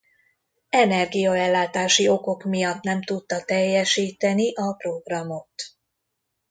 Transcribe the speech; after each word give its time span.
Energiaellátási 0.69 2.07
okok 2.09 2.43
miatt 2.43 2.83
nem 2.83 3.03
tudta 3.03 3.43
teljesíteni 3.43 4.53
a 4.53 4.73
programot. 4.73 5.53